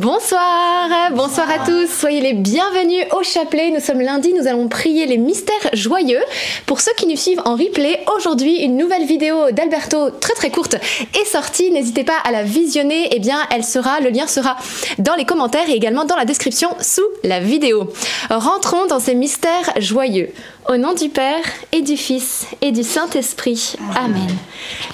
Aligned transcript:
Bonsoir, 0.00 1.10
bonsoir 1.12 1.50
à 1.50 1.58
tous, 1.58 1.86
soyez 1.86 2.22
les 2.22 2.32
bienvenus 2.32 3.04
au 3.14 3.22
chapelet. 3.22 3.70
Nous 3.70 3.80
sommes 3.80 4.00
lundi, 4.00 4.32
nous 4.32 4.46
allons 4.46 4.66
prier 4.66 5.04
les 5.04 5.18
mystères 5.18 5.68
joyeux. 5.74 6.22
Pour 6.64 6.80
ceux 6.80 6.94
qui 6.96 7.06
nous 7.06 7.18
suivent 7.18 7.42
en 7.44 7.54
replay, 7.54 8.00
aujourd'hui 8.16 8.64
une 8.64 8.78
nouvelle 8.78 9.04
vidéo 9.04 9.50
d'Alberto 9.50 10.08
très 10.08 10.32
très 10.32 10.50
courte 10.50 10.76
est 10.76 11.26
sortie. 11.26 11.70
N'hésitez 11.70 12.02
pas 12.02 12.16
à 12.24 12.30
la 12.30 12.44
visionner, 12.44 13.08
et 13.08 13.16
eh 13.16 13.18
bien 13.18 13.40
elle 13.50 13.62
sera, 13.62 14.00
le 14.00 14.08
lien 14.08 14.26
sera 14.26 14.56
dans 14.96 15.16
les 15.16 15.26
commentaires 15.26 15.68
et 15.68 15.74
également 15.74 16.06
dans 16.06 16.16
la 16.16 16.24
description 16.24 16.70
sous 16.80 17.06
la 17.22 17.40
vidéo. 17.40 17.92
Rentrons 18.30 18.86
dans 18.86 19.00
ces 19.00 19.14
mystères 19.14 19.70
joyeux. 19.76 20.30
Au 20.70 20.78
nom 20.78 20.94
du 20.94 21.10
Père 21.10 21.44
et 21.72 21.82
du 21.82 21.98
Fils 21.98 22.46
et 22.62 22.72
du 22.72 22.84
Saint-Esprit. 22.84 23.76
Amen. 24.02 24.34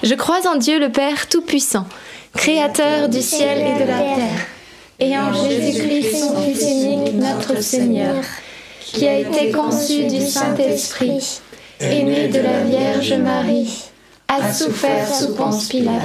Je 0.03 0.15
crois 0.17 0.49
en 0.49 0.57
Dieu 0.57 0.81
le 0.81 0.91
Père 0.91 1.29
Tout-Puissant, 1.29 1.87
Créateur 2.35 3.09
du 3.09 3.23
ciel 3.23 3.59
et 3.61 3.85
de 3.85 3.89
la 3.89 3.99
terre 3.99 4.56
et 4.99 5.17
en 5.17 5.33
Jésus-Christ, 5.33 6.17
son 6.17 6.41
Fils 6.41 6.63
unique, 6.63 7.15
notre 7.15 7.63
Seigneur, 7.63 8.17
qui 8.81 9.07
a 9.07 9.19
été 9.19 9.51
conçu 9.51 10.07
du 10.07 10.27
Saint-Esprit, 10.27 11.41
est 11.81 12.03
né 12.03 12.29
de 12.29 12.41
la 12.41 12.61
Vierge 12.61 13.13
Marie, 13.15 13.85
a 14.29 14.53
souffert 14.53 15.07
sous 15.15 15.35
Ponce 15.35 15.69
Pilate, 15.69 16.03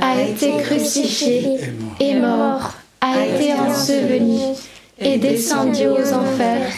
a 0.00 0.20
été 0.20 0.52
crucifié 0.62 1.58
et 2.00 2.14
mort, 2.14 2.72
a 3.00 3.24
été 3.24 3.54
enseveli 3.54 4.40
et 4.98 5.16
descendu 5.16 5.86
aux 5.86 6.12
enfers. 6.12 6.70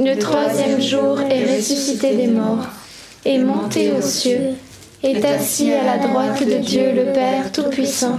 Le 0.00 0.16
troisième 0.16 0.80
jour 0.80 1.20
est 1.20 1.56
ressuscité 1.56 2.14
des 2.14 2.28
morts, 2.28 2.66
est 3.24 3.38
monté 3.38 3.90
aux 3.92 4.02
cieux, 4.02 4.54
est 5.02 5.24
assis 5.24 5.72
à 5.72 5.84
la 5.84 6.06
droite 6.06 6.46
de 6.46 6.58
Dieu 6.58 6.92
le 6.94 7.12
Père 7.12 7.50
Tout-Puissant 7.50 8.18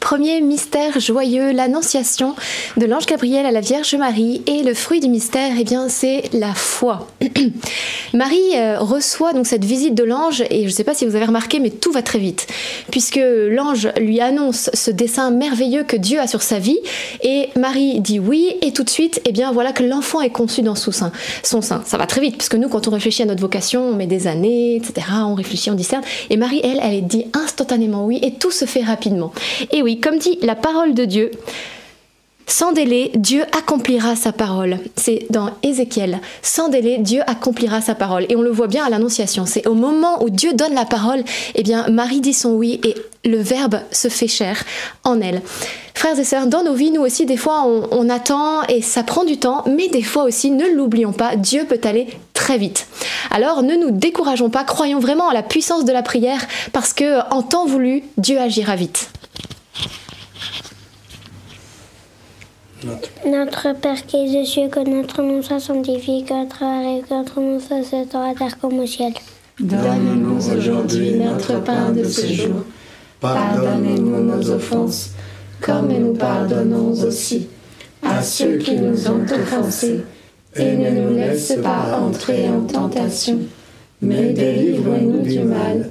Premier 0.00 0.40
mystère 0.40 0.98
joyeux, 0.98 1.52
l'annonciation 1.52 2.34
de 2.78 2.86
l'ange 2.86 3.06
Gabriel 3.06 3.46
à 3.46 3.52
la 3.52 3.60
Vierge 3.60 3.94
Marie. 3.94 4.42
Et 4.46 4.62
le 4.62 4.74
fruit 4.74 4.98
du 4.98 5.08
mystère, 5.08 5.52
eh 5.58 5.64
bien, 5.64 5.88
c'est 5.88 6.22
la 6.32 6.54
foi. 6.54 7.06
Marie 8.14 8.56
euh, 8.56 8.78
reçoit 8.80 9.32
donc 9.34 9.46
cette 9.46 9.64
visite 9.64 9.94
de 9.94 10.02
l'ange, 10.02 10.42
et 10.50 10.62
je 10.62 10.66
ne 10.66 10.70
sais 10.70 10.84
pas 10.84 10.94
si 10.94 11.06
vous 11.06 11.14
avez 11.14 11.26
remarqué, 11.26 11.60
mais 11.60 11.70
tout 11.70 11.92
va 11.92 12.02
très 12.02 12.18
vite, 12.18 12.46
puisque 12.90 13.20
l'ange 13.22 13.88
lui 13.98 14.20
annonce 14.20 14.70
ce 14.74 14.90
dessein 14.90 15.30
merveilleux 15.30 15.84
que 15.84 15.96
Dieu 15.96 16.18
a 16.18 16.26
sur 16.26 16.42
sa 16.42 16.58
vie, 16.58 16.78
et 17.22 17.50
Marie 17.56 18.00
dit 18.00 18.18
oui, 18.18 18.56
et 18.62 18.72
tout 18.72 18.82
de 18.82 18.90
suite, 18.90 19.20
eh 19.26 19.32
bien, 19.32 19.52
voilà 19.52 19.72
que 19.72 19.82
l'enfant 19.82 20.20
est 20.22 20.30
conçu 20.30 20.62
dans 20.62 20.74
son 20.74 20.92
sein. 20.92 21.12
Son 21.42 21.60
sein. 21.60 21.82
Ça 21.86 21.98
va 21.98 22.06
très 22.06 22.20
vite, 22.20 22.36
puisque 22.36 22.56
nous, 22.56 22.68
quand 22.68 22.88
on 22.88 22.90
réfléchit 22.90 23.22
à 23.22 23.26
notre 23.26 23.42
vocation, 23.42 23.90
on 23.90 23.94
met 23.94 24.06
des 24.06 24.26
années, 24.26 24.76
etc. 24.76 25.06
On 25.26 25.34
réfléchit, 25.34 25.70
on 25.70 25.74
discerne. 25.74 26.02
Et 26.30 26.36
Marie, 26.36 26.60
elle, 26.64 26.80
elle 26.82 27.06
dit 27.06 27.26
instantanément 27.34 28.06
oui, 28.06 28.18
et 28.22 28.32
tout 28.32 28.50
se 28.50 28.64
fait 28.64 28.82
rapidement. 28.82 29.32
Et 29.70 29.82
oui, 29.82 29.89
comme 29.98 30.18
dit 30.18 30.38
la 30.42 30.54
parole 30.54 30.94
de 30.94 31.04
Dieu, 31.04 31.30
sans 32.50 32.72
délai, 32.72 33.12
Dieu 33.14 33.44
accomplira 33.56 34.16
sa 34.16 34.32
parole. 34.32 34.78
C'est 34.96 35.26
dans 35.30 35.50
Ézéchiel. 35.62 36.18
Sans 36.42 36.68
délai, 36.68 36.98
Dieu 36.98 37.22
accomplira 37.28 37.80
sa 37.80 37.94
parole. 37.94 38.26
Et 38.28 38.34
on 38.34 38.42
le 38.42 38.50
voit 38.50 38.66
bien 38.66 38.84
à 38.84 38.90
l'Annonciation. 38.90 39.46
C'est 39.46 39.68
au 39.68 39.74
moment 39.74 40.22
où 40.22 40.30
Dieu 40.30 40.52
donne 40.52 40.74
la 40.74 40.84
parole, 40.84 41.22
eh 41.54 41.62
bien, 41.62 41.88
Marie 41.88 42.20
dit 42.20 42.34
son 42.34 42.50
oui 42.54 42.80
et 42.84 42.96
le 43.24 43.38
Verbe 43.38 43.80
se 43.92 44.08
fait 44.08 44.26
chair 44.26 44.64
en 45.04 45.20
elle. 45.20 45.42
Frères 45.94 46.18
et 46.18 46.24
sœurs, 46.24 46.48
dans 46.48 46.64
nos 46.64 46.74
vies, 46.74 46.90
nous 46.90 47.02
aussi, 47.02 47.24
des 47.24 47.36
fois, 47.36 47.62
on, 47.66 47.86
on 47.92 48.08
attend 48.08 48.62
et 48.64 48.82
ça 48.82 49.04
prend 49.04 49.24
du 49.24 49.36
temps, 49.36 49.62
mais 49.66 49.88
des 49.88 50.02
fois 50.02 50.24
aussi, 50.24 50.50
ne 50.50 50.66
l'oublions 50.74 51.12
pas, 51.12 51.36
Dieu 51.36 51.66
peut 51.68 51.80
aller 51.84 52.08
très 52.34 52.58
vite. 52.58 52.88
Alors, 53.30 53.62
ne 53.62 53.76
nous 53.76 53.92
décourageons 53.92 54.50
pas, 54.50 54.64
croyons 54.64 54.98
vraiment 54.98 55.28
à 55.28 55.34
la 55.34 55.42
puissance 55.44 55.84
de 55.84 55.92
la 55.92 56.02
prière, 56.02 56.40
parce 56.72 56.92
que 56.92 57.20
en 57.32 57.42
temps 57.42 57.66
voulu, 57.66 58.02
Dieu 58.16 58.40
agira 58.40 58.74
vite. 58.74 59.10
Notre 63.26 63.74
Père 63.74 64.06
qui 64.06 64.16
es 64.16 64.40
aux 64.40 64.44
cieux, 64.44 64.68
que 64.68 64.80
notre 64.80 65.22
nom 65.22 65.42
soit 65.42 65.60
sanctifié, 65.60 66.24
que 66.24 66.34
notre 66.34 66.60
règne, 66.60 67.02
que 67.02 67.14
notre 67.14 67.40
nom 67.40 67.60
soit 67.60 67.82
sur 67.82 68.20
la 68.20 68.34
terre 68.34 68.58
comme 68.58 68.78
au 68.78 68.86
ciel. 68.86 69.12
Donne-nous 69.58 70.56
aujourd'hui 70.56 71.14
notre 71.14 71.62
pain 71.62 71.90
de 71.90 72.04
ce 72.04 72.26
jour. 72.26 72.64
Pardonnez-nous 73.20 74.24
nos 74.24 74.50
offenses, 74.50 75.10
comme 75.60 75.92
nous 75.92 76.14
pardonnons 76.14 76.92
aussi 76.92 77.48
à 78.02 78.22
ceux 78.22 78.56
qui 78.56 78.76
nous 78.76 79.08
ont 79.08 79.24
offensés. 79.24 80.04
Et 80.56 80.76
ne 80.76 80.90
nous 80.90 81.16
laisse 81.16 81.54
pas 81.62 82.00
entrer 82.00 82.48
en 82.48 82.62
tentation 82.62 83.38
mais 84.02 84.32
délivre-nous 84.32 85.22
du 85.22 85.40
mal. 85.40 85.90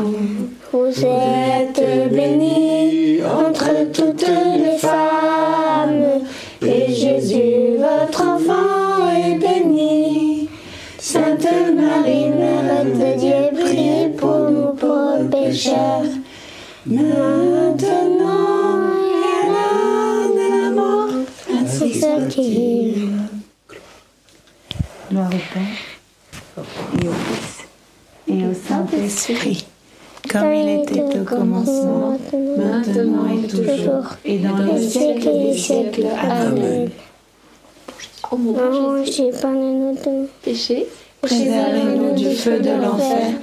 Vous 0.71 1.05
êtes 1.05 2.11
bénie 2.11 3.19
entre 3.23 3.91
toutes 3.91 4.27
les 4.27 4.77
femmes, 4.77 6.23
Et 6.61 6.93
Jésus, 6.93 7.77
votre 7.77 8.21
enfant, 8.21 9.09
est 9.11 9.37
béni. 9.37 10.49
Sainte 10.97 11.47
Marie, 11.75 12.29
Mère 12.29 12.85
de 12.85 13.19
Dieu, 13.19 13.59
priez 13.59 14.09
pour 14.09 14.49
nous 14.49 14.73
pauvres 14.73 15.27
pécheurs, 15.29 16.03
maintenant 16.85 18.21
et 19.17 19.33
à 19.39 19.47
l'heure 19.49 20.29
de 20.35 20.47
la 20.63 20.69
mort. 20.69 21.09
c'est 21.67 21.93
ça 21.93 22.15
qui 22.29 23.09
Gloire 25.09 25.27
au 25.27 25.41
Père 25.53 26.63
et 27.01 27.07
au 27.07 27.11
Fils 27.11 27.61
et 28.27 28.45
au 28.45 28.53
Saint-Esprit, 28.53 29.65
comme 30.29 30.53
il 30.53 30.81
était 30.81 31.01
au 31.01 31.23
commencement, 31.23 32.17
maintenant 32.57 33.27
et 33.31 33.47
toujours, 33.47 34.17
et 34.23 34.37
dans 34.37 34.57
les 34.57 34.81
siècles 34.81 35.31
des 35.31 35.57
siècles. 35.57 36.07
Amen. 36.21 36.89
Ô 38.31 38.37
mon 38.37 38.51
bon 38.53 38.71
Non, 38.71 39.03
Jésus, 39.05 39.17
j'ai 39.17 39.31
pas 39.31 39.51
de 39.51 39.57
notre 39.57 40.27
péché, 40.43 40.87
Préservez-nous 41.21 42.15
du 42.15 42.35
feu 42.35 42.59
de 42.59 42.69
l'enfer 42.69 43.33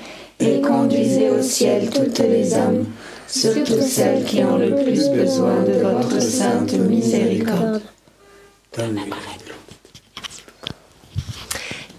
et 0.40 0.60
conduisez 0.60 1.30
au 1.30 1.40
ciel 1.42 1.90
toutes 1.90 2.18
les 2.18 2.54
âmes, 2.54 2.86
surtout 3.26 3.80
celles 3.80 4.24
qui 4.24 4.42
ont 4.42 4.56
le 4.56 4.74
plus 4.74 5.08
besoin 5.10 5.62
de 5.62 5.72
votre 5.72 6.20
sainte 6.20 6.72
miséricorde. 6.74 7.80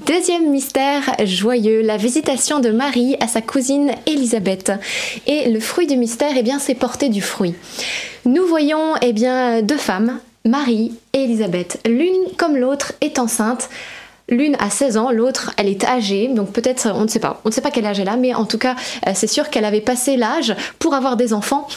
Deuxième 0.09 0.49
mystère 0.49 1.03
joyeux, 1.23 1.83
la 1.83 1.95
visitation 1.95 2.59
de 2.59 2.71
Marie 2.71 3.15
à 3.19 3.27
sa 3.27 3.43
cousine 3.43 3.91
Élisabeth. 4.07 4.71
Et 5.27 5.51
le 5.51 5.59
fruit 5.59 5.85
du 5.85 5.97
mystère, 5.97 6.31
eh 6.35 6.41
bien, 6.41 6.57
c'est 6.57 6.73
porter 6.73 7.09
du 7.09 7.21
fruit. 7.21 7.53
Nous 8.25 8.43
voyons, 8.47 8.95
eh 9.03 9.13
bien, 9.13 9.61
deux 9.61 9.77
femmes, 9.77 10.19
Marie 10.45 10.93
et 11.13 11.25
Élisabeth. 11.25 11.79
L'une 11.87 12.35
comme 12.37 12.57
l'autre 12.57 12.93
est 13.01 13.19
enceinte. 13.19 13.69
L'une 14.29 14.55
a 14.59 14.71
16 14.71 14.97
ans, 14.97 15.11
l'autre 15.11 15.51
elle 15.57 15.67
est 15.67 15.83
âgée, 15.83 16.27
donc 16.27 16.53
peut-être 16.53 16.91
on 16.93 17.01
ne 17.01 17.07
sait 17.07 17.19
pas, 17.19 17.41
on 17.45 17.49
ne 17.49 17.53
sait 17.53 17.61
pas 17.61 17.71
quel 17.71 17.85
âge 17.87 17.99
elle 17.99 18.09
a, 18.09 18.15
mais 18.15 18.35
en 18.35 18.45
tout 18.45 18.59
cas 18.59 18.75
euh, 19.07 19.11
c'est 19.15 19.25
sûr 19.25 19.49
qu'elle 19.49 19.65
avait 19.65 19.81
passé 19.81 20.17
l'âge 20.17 20.55
pour 20.77 20.93
avoir 20.93 21.17
des 21.17 21.33
enfants. 21.33 21.67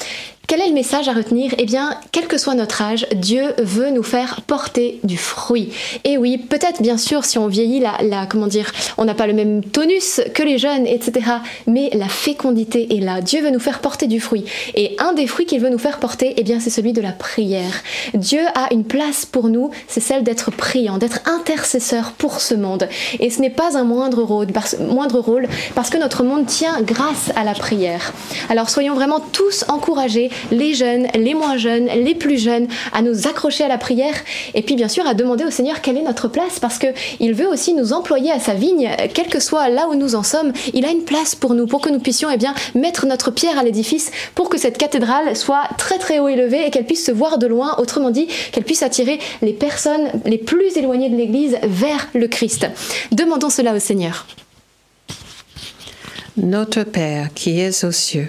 Quel 0.53 0.61
est 0.61 0.69
le 0.69 0.75
message 0.75 1.09
à 1.09 1.15
retenir? 1.15 1.55
Eh 1.57 1.65
bien, 1.65 1.97
quel 2.11 2.27
que 2.27 2.37
soit 2.37 2.55
notre 2.55 2.83
âge, 2.83 3.07
Dieu 3.15 3.55
veut 3.57 3.89
nous 3.89 4.03
faire 4.03 4.43
porter 4.43 5.01
du 5.03 5.17
fruit. 5.17 5.73
Et 6.05 6.19
oui, 6.19 6.37
peut-être 6.37 6.83
bien 6.83 6.99
sûr, 6.99 7.25
si 7.25 7.39
on 7.39 7.47
vieillit, 7.47 7.81
la, 7.81 8.27
comment 8.27 8.49
dire, 8.49 8.71
on 8.99 9.07
n'a 9.07 9.15
pas 9.15 9.27
le 9.27 9.33
même 9.33 9.65
tonus 9.65 10.21
que 10.35 10.43
les 10.43 10.59
jeunes, 10.59 10.87
etc. 10.87 11.25
Mais 11.67 11.89
la 11.95 12.07
fécondité 12.07 12.95
est 12.95 13.01
là. 13.01 13.23
Dieu 13.23 13.41
veut 13.41 13.49
nous 13.49 13.61
faire 13.61 13.79
porter 13.79 14.07
du 14.07 14.21
fruit. 14.21 14.45
Et 14.75 14.95
un 14.99 15.15
des 15.15 15.27
fruits 15.27 15.47
qu'il 15.47 15.59
veut 15.59 15.71
nous 15.71 15.79
faire 15.79 15.99
porter, 15.99 16.35
eh 16.37 16.43
bien, 16.43 16.61
c'est 16.61 16.69
celui 16.69 16.93
de 16.93 17.01
la 17.01 17.13
prière. 17.13 17.73
Dieu 18.13 18.43
a 18.55 18.75
une 18.75 18.85
place 18.85 19.25
pour 19.25 19.49
nous, 19.49 19.71
c'est 19.89 20.01
celle 20.01 20.23
d'être 20.23 20.51
priant, 20.51 20.99
d'être 20.99 21.21
intercesseur 21.25 22.13
pour 22.13 22.41
ce 22.41 22.55
monde. 22.55 22.91
Et 23.21 23.31
ce 23.31 23.41
n'est 23.41 23.49
pas 23.49 23.79
un 23.79 23.85
moindre 23.85 24.23
rôle, 24.23 24.49
parce, 24.49 24.77
moindre 24.79 25.19
rôle, 25.19 25.49
parce 25.75 25.89
que 25.89 25.97
notre 25.97 26.25
monde 26.25 26.45
tient 26.45 26.83
grâce 26.83 27.31
à 27.37 27.43
la 27.43 27.55
prière. 27.55 28.13
Alors 28.51 28.69
soyons 28.69 28.95
vraiment 28.95 29.21
tous 29.21 29.65
encouragés, 29.69 30.31
les 30.51 30.75
jeunes, 30.75 31.07
les 31.15 31.35
moins 31.35 31.57
jeunes, 31.57 31.87
les 31.87 32.15
plus 32.15 32.39
jeunes, 32.39 32.69
à 32.93 33.03
nous 33.03 33.27
accrocher 33.27 33.65
à 33.65 33.69
la 33.69 33.79
prière 33.79 34.15
et 34.55 34.63
puis 34.63 34.75
bien 34.75 34.89
sûr 34.89 35.07
à 35.07 35.15
demander 35.15 35.45
au 35.45 35.51
Seigneur 35.51 35.81
quelle 35.81 35.97
est 35.97 36.03
notre 36.03 36.29
place 36.29 36.59
parce 36.61 36.79
que 36.79 36.89
il 37.21 37.35
veut 37.35 37.49
aussi 37.49 37.75
nous 37.75 37.93
employer 37.93 38.31
à 38.31 38.41
sa 38.41 38.55
vigne, 38.55 38.91
quel 39.15 39.27
que 39.27 39.41
soit 39.41 39.69
là 39.69 39.89
où 39.89 39.95
nous 39.95 40.15
en 40.15 40.23
sommes, 40.23 40.53
il 40.73 40.85
a 40.85 40.91
une 40.91 41.05
place 41.05 41.35
pour 41.35 41.55
nous, 41.55 41.67
pour 41.67 41.81
que 41.81 41.91
nous 41.91 42.01
puissions 42.01 42.31
eh 42.31 42.37
bien 42.37 42.55
mettre 42.75 43.07
notre 43.07 43.31
pierre 43.31 43.59
à 43.59 43.63
l'édifice, 43.63 44.11
pour 44.35 44.49
que 44.49 44.59
cette 44.59 44.79
cathédrale 44.79 45.37
soit 45.37 45.69
très 45.79 45.99
très 45.99 46.19
haut 46.19 46.29
élevée 46.29 46.67
et 46.67 46.71
qu'elle 46.71 46.87
puisse 46.87 47.05
se 47.05 47.13
voir 47.13 47.39
de 47.39 47.47
loin, 47.47 47.77
autrement 47.79 48.11
dit, 48.11 48.29
qu'elle 48.53 48.65
puisse 48.65 48.83
attirer 48.83 49.19
les 49.43 49.53
personnes 49.53 50.11
les 50.25 50.39
plus 50.39 50.77
éloignées 50.77 51.11
de 51.11 51.17
l'Église 51.17 51.59
vers 51.63 52.09
le 52.15 52.29
Christ. 52.29 52.67
Demandons 53.11 53.51
cela 53.51 53.75
au 53.75 53.79
Seigneur. 53.79 54.27
Notre 56.37 56.85
Père 56.85 57.29
qui 57.35 57.61
es 57.61 57.85
aux 57.85 57.93
cieux, 57.93 58.29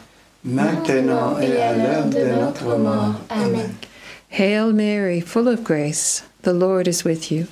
maintenant 0.43 1.39
et 1.39 1.61
à 1.61 1.75
l'heure 1.75 2.05
de 2.05 2.25
notre 2.39 2.77
mort. 2.77 3.15
Amen. 3.29 3.75
Hail 4.29 4.71
Mary, 4.73 5.21
full 5.21 5.47
of 5.47 5.63
grace, 5.63 6.23
the 6.43 6.53
Lord 6.53 6.87
is 6.87 7.03
with 7.03 7.31
you. 7.31 7.47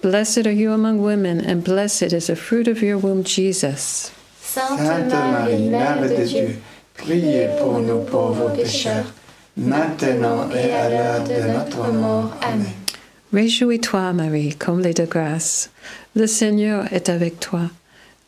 Blessed 0.00 0.46
are 0.46 0.52
you 0.52 0.72
among 0.72 1.00
women, 1.00 1.40
and 1.40 1.62
blessed 1.62 2.12
is 2.12 2.26
the 2.26 2.36
fruit 2.36 2.66
of 2.66 2.82
your 2.82 2.98
womb, 2.98 3.22
Jesus. 3.22 4.10
Sainte 4.40 5.12
Marie, 5.12 5.68
Mère 5.68 6.00
de 6.00 6.26
Dieu, 6.26 6.58
priez 6.96 7.48
pour 7.58 7.80
nous 7.80 8.02
pauvres 8.04 8.50
pécheurs, 8.50 9.12
maintenant 9.56 10.50
et 10.50 10.72
à 10.72 10.88
l'heure 10.88 11.24
de 11.24 11.52
notre 11.52 11.92
mort. 11.92 12.34
Amen. 12.42 12.66
Réjouis-toi, 13.32 14.12
Marie, 14.12 14.54
comblée 14.56 14.92
de 14.92 15.06
grâce. 15.06 15.70
Le 16.14 16.26
Seigneur 16.26 16.92
est 16.92 17.08
avec 17.08 17.40
toi. 17.40 17.70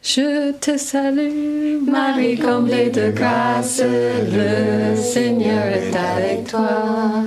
Je 0.00 0.52
te 0.52 0.78
salue, 0.78 1.82
Marie 1.84 2.38
comblée 2.38 2.88
de 2.88 3.10
grâce, 3.10 3.82
le 3.82 4.94
Seigneur 4.94 5.64
est 5.66 5.94
avec 5.94 6.46
toi. 6.46 7.24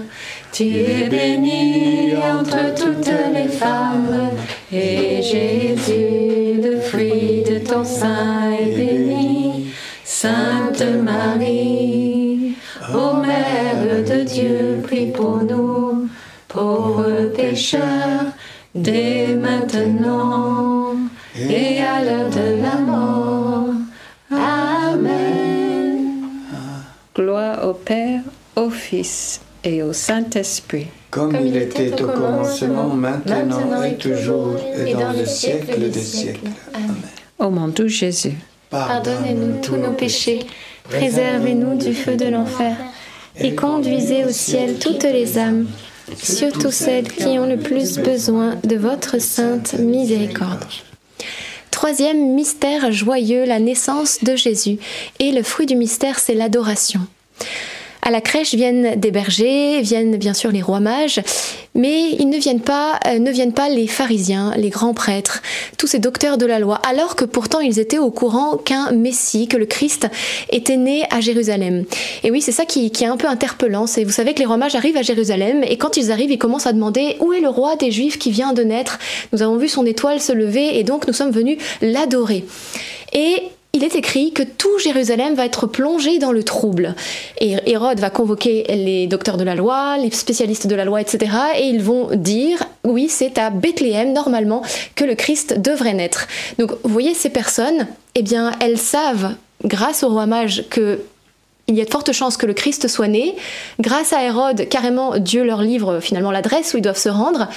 Tu 0.53 0.63
es 0.63 1.09
bénie 1.09 2.13
entre 2.15 2.73
toutes 2.73 3.11
les 3.33 3.49
femmes, 3.49 4.31
et 4.71 5.21
Jésus, 5.21 6.61
le 6.63 6.79
fruit 6.79 7.43
de 7.43 7.59
ton 7.59 7.83
sein, 7.83 8.51
est 8.51 8.73
béni. 8.73 9.73
Sainte 10.05 10.83
Marie, 11.03 12.55
ô 12.93 13.17
Mère 13.17 14.03
de 14.07 14.23
Dieu, 14.23 14.79
prie 14.81 15.11
pour 15.11 15.43
nous, 15.43 16.07
pauvres 16.47 17.31
pécheurs, 17.35 18.31
dès 18.73 19.27
maintenant 19.35 20.80
et 21.37 21.79
à 21.81 22.03
l'heure 22.03 22.29
de 22.29 22.61
la 22.61 22.75
mort. 22.75 23.69
Amen. 24.31 26.07
Gloire 27.15 27.67
au 27.67 27.73
Père, 27.73 28.21
au 28.55 28.69
Fils 28.69 29.41
et 29.63 29.83
au 29.83 29.93
Saint-Esprit. 29.93 30.87
Comme, 31.09 31.35
il 31.35 31.57
était 31.57 32.01
au 32.01 32.07
commencement, 32.07 32.87
maintenant, 32.87 33.83
et 33.83 33.95
toujours, 33.95 34.55
et 34.85 34.93
dans 34.93 35.11
le 35.11 35.25
siècle 35.25 35.89
des 35.89 35.99
siècles. 35.99 36.47
Amen. 36.73 36.95
Ô 37.37 37.49
mon 37.49 37.67
doux 37.67 37.87
Jésus, 37.87 38.35
Pardonnez-nous 38.69 39.61
tous 39.61 39.75
nos 39.75 39.91
péchés, 39.91 40.39
préservez-nous 40.83 41.75
du 41.77 41.93
feu 41.93 42.15
de 42.15 42.27
l'enfer, 42.27 42.77
et 43.37 43.53
conduisez 43.53 44.23
au 44.23 44.29
ciel 44.29 44.79
toutes 44.79 45.03
les 45.03 45.37
âmes, 45.37 45.67
surtout 46.15 46.71
celles 46.71 47.11
qui 47.11 47.37
ont 47.37 47.47
le 47.47 47.57
plus 47.57 47.97
besoin 47.97 48.55
de 48.63 48.77
votre 48.77 49.19
sainte 49.19 49.73
miséricorde. 49.73 50.63
Troisième 51.81 52.35
mystère 52.35 52.91
joyeux, 52.91 53.43
la 53.43 53.57
naissance 53.57 54.23
de 54.23 54.35
Jésus. 54.35 54.77
Et 55.17 55.31
le 55.31 55.41
fruit 55.41 55.65
du 55.65 55.75
mystère, 55.75 56.19
c'est 56.19 56.35
l'adoration. 56.35 56.99
À 58.03 58.09
la 58.09 58.19
crèche 58.19 58.55
viennent 58.55 58.99
des 58.99 59.11
bergers, 59.11 59.81
viennent 59.81 60.17
bien 60.17 60.33
sûr 60.33 60.51
les 60.51 60.63
rois 60.63 60.79
mages, 60.79 61.21
mais 61.75 62.11
ils 62.13 62.29
ne 62.29 62.37
viennent 62.37 62.61
pas, 62.61 62.99
euh, 63.05 63.19
ne 63.19 63.29
viennent 63.29 63.53
pas 63.53 63.69
les 63.69 63.85
pharisiens, 63.85 64.53
les 64.57 64.69
grands 64.69 64.95
prêtres, 64.95 65.41
tous 65.77 65.85
ces 65.85 65.99
docteurs 65.99 66.39
de 66.39 66.47
la 66.47 66.57
loi, 66.57 66.81
alors 66.87 67.15
que 67.15 67.25
pourtant 67.25 67.59
ils 67.59 67.77
étaient 67.79 67.99
au 67.99 68.09
courant 68.09 68.57
qu'un 68.57 68.91
Messie, 68.91 69.47
que 69.47 69.57
le 69.57 69.67
Christ 69.67 70.07
était 70.49 70.77
né 70.77 71.03
à 71.11 71.21
Jérusalem. 71.21 71.85
Et 72.23 72.31
oui, 72.31 72.41
c'est 72.41 72.51
ça 72.51 72.65
qui, 72.65 72.85
est 72.85 73.05
un 73.05 73.17
peu 73.17 73.27
interpellant. 73.27 73.85
C'est, 73.85 74.03
vous 74.03 74.11
savez 74.11 74.33
que 74.33 74.39
les 74.39 74.45
rois 74.45 74.57
mages 74.57 74.75
arrivent 74.75 74.97
à 74.97 75.03
Jérusalem 75.03 75.63
et 75.63 75.77
quand 75.77 75.95
ils 75.95 76.11
arrivent, 76.11 76.31
ils 76.31 76.39
commencent 76.39 76.67
à 76.67 76.73
demander 76.73 77.17
où 77.19 77.33
est 77.33 77.39
le 77.39 77.49
roi 77.49 77.75
des 77.75 77.91
Juifs 77.91 78.17
qui 78.17 78.31
vient 78.31 78.53
de 78.53 78.63
naître? 78.63 78.97
Nous 79.31 79.43
avons 79.43 79.57
vu 79.57 79.69
son 79.69 79.85
étoile 79.85 80.19
se 80.19 80.31
lever 80.31 80.79
et 80.79 80.83
donc 80.83 81.07
nous 81.07 81.13
sommes 81.13 81.31
venus 81.31 81.59
l'adorer. 81.81 82.45
Et 83.13 83.43
il 83.73 83.83
est 83.83 83.95
écrit 83.95 84.33
que 84.33 84.43
tout 84.43 84.79
Jérusalem 84.79 85.33
va 85.35 85.45
être 85.45 85.65
plongé 85.65 86.19
dans 86.19 86.31
le 86.31 86.43
trouble. 86.43 86.95
Et 87.39 87.55
Hérode 87.65 87.99
va 87.99 88.09
convoquer 88.09 88.65
les 88.67 89.07
docteurs 89.07 89.37
de 89.37 89.45
la 89.45 89.55
loi, 89.55 89.97
les 89.97 90.11
spécialistes 90.11 90.67
de 90.67 90.75
la 90.75 90.83
loi, 90.83 90.99
etc. 90.99 91.31
Et 91.57 91.67
ils 91.67 91.81
vont 91.81 92.09
dire, 92.13 92.63
oui, 92.83 93.07
c'est 93.07 93.37
à 93.37 93.49
Bethléem, 93.49 94.11
normalement, 94.11 94.61
que 94.95 95.05
le 95.05 95.15
Christ 95.15 95.59
devrait 95.59 95.93
naître. 95.93 96.27
Donc, 96.59 96.71
vous 96.83 96.91
voyez, 96.91 97.13
ces 97.13 97.29
personnes, 97.29 97.87
eh 98.15 98.23
bien, 98.23 98.51
elles 98.59 98.77
savent, 98.77 99.35
grâce 99.63 100.03
au 100.03 100.09
roi 100.09 100.25
mage, 100.25 100.65
que 100.69 100.99
il 101.67 101.77
y 101.77 101.81
a 101.81 101.85
de 101.85 101.89
fortes 101.89 102.11
chances 102.11 102.35
que 102.35 102.45
le 102.45 102.53
Christ 102.53 102.89
soit 102.89 103.07
né. 103.07 103.35
Grâce 103.79 104.11
à 104.11 104.23
Hérode, 104.23 104.67
carrément, 104.67 105.17
Dieu 105.17 105.43
leur 105.43 105.61
livre 105.61 106.01
finalement 106.01 106.31
l'adresse 106.31 106.73
où 106.73 106.77
ils 106.77 106.81
doivent 106.81 106.97
se 106.97 107.07
rendre. 107.07 107.47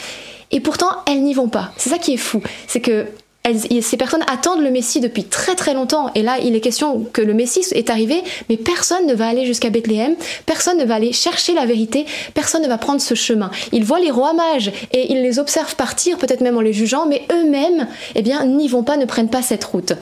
Et 0.52 0.60
pourtant, 0.60 0.90
elles 1.08 1.22
n'y 1.22 1.34
vont 1.34 1.48
pas. 1.48 1.72
C'est 1.76 1.90
ça 1.90 1.98
qui 1.98 2.14
est 2.14 2.18
fou. 2.18 2.40
C'est 2.68 2.80
que 2.80 3.06
ces 3.52 3.98
personnes 3.98 4.24
attendent 4.32 4.62
le 4.62 4.70
Messie 4.70 5.00
depuis 5.00 5.24
très 5.24 5.54
très 5.54 5.74
longtemps. 5.74 6.10
Et 6.14 6.22
là, 6.22 6.38
il 6.42 6.56
est 6.56 6.60
question 6.60 7.04
que 7.12 7.20
le 7.20 7.34
Messie 7.34 7.62
est 7.72 7.90
arrivé, 7.90 8.22
mais 8.48 8.56
personne 8.56 9.06
ne 9.06 9.12
va 9.12 9.26
aller 9.26 9.44
jusqu'à 9.44 9.68
Bethléem, 9.68 10.14
personne 10.46 10.78
ne 10.78 10.84
va 10.86 10.94
aller 10.94 11.12
chercher 11.12 11.52
la 11.52 11.66
vérité, 11.66 12.06
personne 12.32 12.62
ne 12.62 12.68
va 12.68 12.78
prendre 12.78 13.02
ce 13.02 13.14
chemin. 13.14 13.50
Ils 13.72 13.84
voient 13.84 14.00
les 14.00 14.10
rois 14.10 14.32
mages 14.32 14.72
et 14.92 15.12
ils 15.12 15.20
les 15.20 15.38
observent 15.38 15.76
partir, 15.76 16.16
peut-être 16.16 16.40
même 16.40 16.56
en 16.56 16.62
les 16.62 16.72
jugeant, 16.72 17.04
mais 17.04 17.26
eux-mêmes, 17.32 17.86
eh 18.14 18.22
bien, 18.22 18.46
n'y 18.46 18.66
vont 18.66 18.82
pas, 18.82 18.96
ne 18.96 19.04
prennent 19.04 19.28
pas 19.28 19.42
cette 19.42 19.64
route. 19.64 19.92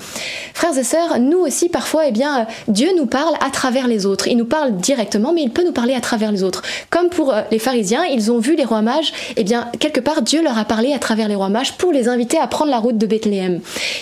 Frères 0.55 0.79
et 0.79 0.85
sœurs, 0.85 1.19
nous 1.19 1.39
aussi, 1.39 1.69
parfois, 1.69 2.07
eh 2.07 2.13
bien, 2.13 2.47
Dieu 2.69 2.91
nous 2.97 3.07
parle 3.07 3.35
à 3.45 3.51
travers 3.51 3.89
les 3.89 4.07
autres. 4.07 4.29
Il 4.29 4.37
nous 4.37 4.45
parle 4.45 4.77
directement, 4.77 5.33
mais 5.33 5.43
il 5.43 5.51
peut 5.51 5.65
nous 5.65 5.73
parler 5.73 5.95
à 5.95 6.01
travers 6.01 6.31
les 6.31 6.45
autres. 6.45 6.63
Comme 6.91 7.09
pour 7.09 7.35
euh, 7.35 7.43
les 7.51 7.59
pharisiens, 7.59 8.05
ils 8.05 8.31
ont 8.31 8.39
vu 8.39 8.55
les 8.55 8.65
rois 8.65 8.83
mages, 8.83 9.13
eh 9.37 9.43
bien, 9.43 9.69
quelque 9.81 10.01
part, 10.01 10.23
Dieu 10.23 10.45
leur 10.45 10.59
a 10.59 10.65
parlé 10.65 10.93
à 10.93 11.01
travers 11.01 11.27
les 11.27 11.35
rois 11.35 11.49
mages 11.49 11.77
pour 11.77 11.91
les 11.91 12.07
inviter 12.07 12.39
à 12.39 12.47
prendre 12.47 12.71
la 12.71 12.79
route 12.79 12.99
de 12.99 13.07
Bethléem. 13.07 13.32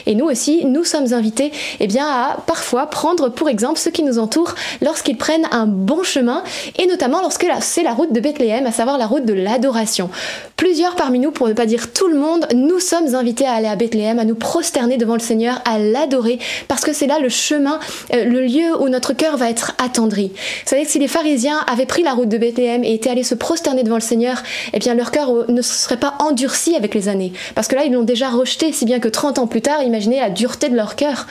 Et 0.06 0.14
nous 0.14 0.26
aussi, 0.26 0.64
nous 0.64 0.84
sommes 0.84 1.12
invités 1.12 1.52
eh 1.78 1.86
bien, 1.86 2.06
à 2.06 2.36
parfois 2.46 2.86
prendre 2.86 3.28
pour 3.28 3.48
exemple 3.48 3.78
ceux 3.78 3.90
qui 3.90 4.02
nous 4.02 4.18
entourent 4.18 4.54
lorsqu'ils 4.80 5.16
prennent 5.16 5.46
un 5.50 5.66
bon 5.66 6.02
chemin, 6.02 6.42
et 6.78 6.86
notamment 6.86 7.20
lorsque 7.20 7.46
c'est 7.60 7.82
la 7.82 7.92
route 7.92 8.12
de 8.12 8.20
Bethléem, 8.20 8.66
à 8.66 8.72
savoir 8.72 8.98
la 8.98 9.06
route 9.06 9.24
de 9.24 9.32
l'adoration. 9.32 10.10
Plusieurs 10.56 10.96
parmi 10.96 11.18
nous, 11.18 11.30
pour 11.30 11.48
ne 11.48 11.52
pas 11.52 11.66
dire 11.66 11.92
tout 11.92 12.08
le 12.08 12.18
monde, 12.18 12.46
nous 12.54 12.80
sommes 12.80 13.14
invités 13.14 13.46
à 13.46 13.52
aller 13.52 13.68
à 13.68 13.76
Bethléem, 13.76 14.18
à 14.18 14.24
nous 14.24 14.34
prosterner 14.34 14.96
devant 14.96 15.14
le 15.14 15.20
Seigneur, 15.20 15.60
à 15.64 15.78
l'adorer, 15.78 16.38
parce 16.68 16.84
que 16.84 16.92
c'est 16.92 17.06
là 17.06 17.18
le 17.18 17.28
chemin, 17.28 17.78
euh, 18.14 18.24
le 18.24 18.42
lieu 18.42 18.80
où 18.80 18.88
notre 18.88 19.12
cœur 19.12 19.36
va 19.36 19.48
être 19.48 19.72
attendri. 19.82 20.32
Vous 20.34 20.68
savez 20.70 20.84
que 20.84 20.90
si 20.90 20.98
les 20.98 21.08
pharisiens 21.08 21.60
avaient 21.66 21.86
pris 21.86 22.02
la 22.02 22.12
route 22.12 22.28
de 22.28 22.38
Bethléem 22.38 22.84
et 22.84 22.94
étaient 22.94 23.10
allés 23.10 23.24
se 23.24 23.34
prosterner 23.34 23.82
devant 23.82 23.96
le 23.96 24.00
Seigneur, 24.00 24.42
eh 24.72 24.78
bien 24.78 24.94
leur 24.94 25.10
cœur 25.10 25.50
ne 25.50 25.62
se 25.62 25.72
serait 25.72 25.96
pas 25.96 26.14
endurci 26.18 26.76
avec 26.76 26.94
les 26.94 27.08
années. 27.08 27.32
Parce 27.54 27.68
que 27.68 27.76
là, 27.76 27.84
ils 27.84 27.92
l'ont 27.92 28.02
déjà 28.02 28.28
rejeté, 28.28 28.72
si 28.72 28.84
bien 28.84 29.00
que 29.00 29.08
30 29.20 29.38
ans 29.38 29.46
plus 29.46 29.60
tard, 29.60 29.82
imaginez 29.82 30.18
la 30.18 30.30
dureté 30.30 30.70
de 30.70 30.74
leur 30.74 30.96
cœur. 30.96 31.26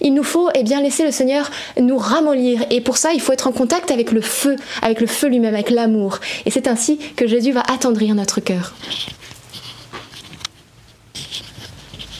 Il 0.00 0.14
nous 0.14 0.22
faut 0.22 0.50
eh 0.54 0.62
bien 0.62 0.80
laisser 0.80 1.04
le 1.04 1.10
Seigneur 1.10 1.50
nous 1.80 1.98
ramollir. 1.98 2.64
Et 2.70 2.80
pour 2.80 2.96
ça, 2.96 3.12
il 3.12 3.20
faut 3.20 3.32
être 3.32 3.48
en 3.48 3.50
contact 3.50 3.90
avec 3.90 4.12
le 4.12 4.20
feu, 4.20 4.54
avec 4.82 5.00
le 5.00 5.08
feu 5.08 5.26
lui-même, 5.26 5.52
avec 5.52 5.70
l'amour. 5.70 6.20
Et 6.46 6.52
c'est 6.52 6.68
ainsi 6.68 6.96
que 7.16 7.26
Jésus 7.26 7.50
va 7.50 7.62
attendrir 7.62 8.14
notre 8.14 8.38
cœur. 8.38 8.72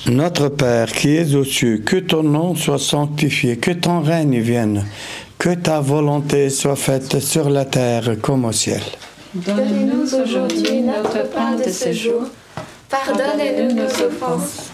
Notre 0.07 0.49
Père 0.49 0.91
qui 0.91 1.15
es 1.15 1.37
aux 1.37 1.45
cieux, 1.45 1.79
que 1.79 1.99
ton 1.99 2.25
nom 2.25 2.57
soit 2.57 2.81
sanctifié, 2.81 3.57
que 3.57 3.71
ton 3.71 4.01
règne 4.01 4.41
vienne, 4.41 4.85
que 5.39 5.55
ta 5.55 5.79
volonté 5.79 6.51
soit 6.51 6.75
faite 6.75 7.21
sur 7.21 7.51
la 7.51 7.65
terre 7.65 8.17
comme 8.21 8.47
au 8.47 8.53
ciel. 8.53 8.83
Donne-nous 9.33 10.13
aujourd'hui 10.13 10.81
notre 10.81 11.31
pain 11.31 11.55
de 11.55 11.71
ce 11.71 11.93
jour. 11.93 12.23
Pardonnez-nous 12.89 13.75
nos 13.75 14.07
offenses, 14.07 14.74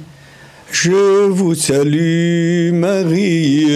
Je 0.71 1.27
vous 1.27 1.53
salue 1.53 2.71
Marie, 2.71 3.67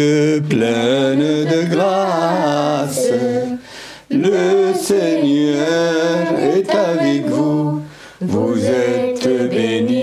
pleine 0.50 1.20
de 1.20 1.70
grâce. 1.70 3.10
Le 4.10 4.74
Seigneur 4.74 6.40
est 6.40 6.74
avec 6.74 7.28
vous. 7.28 7.82
Vous 8.22 8.56
êtes 8.66 9.28
bénie 9.50 9.95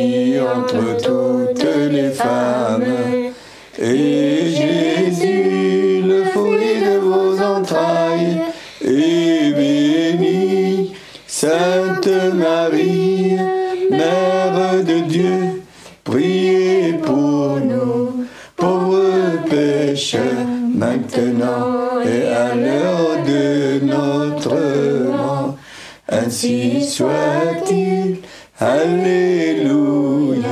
Alléluia. 28.62 30.48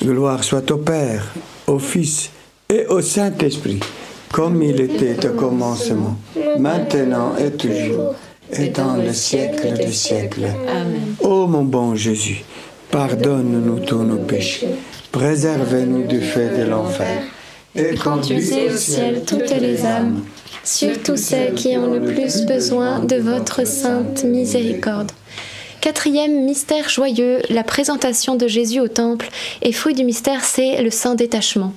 Gloire 0.00 0.44
soit 0.44 0.70
au 0.70 0.76
Père, 0.76 1.34
au 1.66 1.80
Fils 1.80 2.30
et 2.68 2.86
au 2.86 3.00
Saint-Esprit, 3.00 3.80
comme 4.32 4.62
il 4.62 4.80
était 4.80 5.26
au 5.26 5.32
commencement, 5.32 6.16
maintenant 6.60 7.34
et 7.36 7.50
toujours, 7.50 8.14
et 8.52 8.68
dans 8.68 8.94
le 8.94 9.12
siècle 9.12 9.72
des 9.76 9.90
siècles. 9.90 10.44
Amen. 10.68 11.16
Ô 11.20 11.48
mon 11.48 11.64
bon 11.64 11.96
Jésus, 11.96 12.44
pardonne-nous 12.92 13.80
tous 13.80 14.04
nos 14.04 14.18
péchés, 14.18 14.68
préservez-nous 15.10 16.06
du 16.06 16.20
feu 16.20 16.50
de 16.56 16.62
l'enfer, 16.70 17.24
et 17.74 17.96
conduisez 17.96 18.70
au 18.70 18.76
ciel 18.76 19.22
toutes 19.26 19.60
les 19.60 19.84
âmes, 19.84 20.20
surtout 20.62 21.16
celles 21.16 21.54
qui 21.54 21.76
ont 21.76 21.92
le 21.92 22.00
plus 22.00 22.46
besoin 22.46 23.00
de 23.00 23.16
votre 23.16 23.66
sainte 23.66 24.22
miséricorde. 24.22 25.10
Quatrième 25.80 26.44
mystère 26.44 26.90
joyeux, 26.90 27.40
la 27.48 27.64
présentation 27.64 28.34
de 28.34 28.46
Jésus 28.46 28.80
au 28.80 28.88
temple. 28.88 29.30
Et 29.62 29.72
fruit 29.72 29.94
du 29.94 30.04
mystère, 30.04 30.44
c'est 30.44 30.82
le 30.82 30.90
saint 30.90 31.14
détachement. 31.14 31.72